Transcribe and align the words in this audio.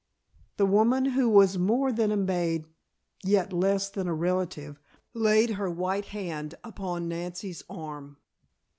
The 0.57 0.65
woman, 0.65 1.05
who 1.05 1.29
was 1.29 1.59
more 1.59 1.91
than 1.91 2.11
a 2.11 2.17
maid 2.17 2.65
yet 3.23 3.53
less 3.53 3.87
than 3.87 4.07
a 4.07 4.15
relative, 4.15 4.79
laid 5.13 5.51
her 5.51 5.69
white 5.69 6.05
hand 6.05 6.55
upon 6.63 7.07
Nancy's 7.07 7.61
arm. 7.69 8.17